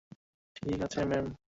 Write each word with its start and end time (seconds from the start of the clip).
ঠিক 0.55 0.79
আছে, 0.81 1.01
ম্যাম। 1.05 1.25